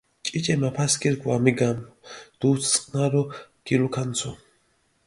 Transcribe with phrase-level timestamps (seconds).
[0.25, 1.85] ჭიჭე მაფასქირქ ვამიგამჷ,
[2.39, 3.23] დუდს წყჷნარო
[3.65, 4.31] გილუქანცუ.